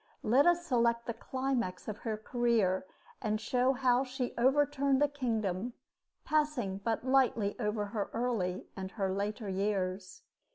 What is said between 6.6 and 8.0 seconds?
but lightly over